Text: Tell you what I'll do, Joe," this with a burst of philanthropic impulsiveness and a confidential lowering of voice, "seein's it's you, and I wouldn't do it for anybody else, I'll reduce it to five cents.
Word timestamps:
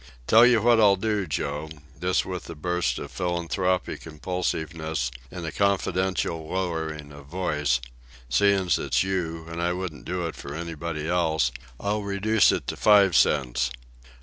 Tell 0.25 0.47
you 0.47 0.63
what 0.63 0.79
I'll 0.79 0.95
do, 0.95 1.27
Joe," 1.27 1.69
this 1.99 2.25
with 2.25 2.49
a 2.49 2.55
burst 2.55 2.97
of 2.97 3.11
philanthropic 3.11 4.07
impulsiveness 4.07 5.11
and 5.29 5.45
a 5.45 5.51
confidential 5.51 6.47
lowering 6.51 7.11
of 7.11 7.27
voice, 7.27 7.79
"seein's 8.27 8.79
it's 8.79 9.03
you, 9.03 9.45
and 9.47 9.61
I 9.61 9.73
wouldn't 9.73 10.05
do 10.05 10.25
it 10.25 10.35
for 10.35 10.55
anybody 10.55 11.07
else, 11.07 11.51
I'll 11.79 12.01
reduce 12.01 12.51
it 12.51 12.65
to 12.65 12.75
five 12.75 13.15
cents. 13.15 13.69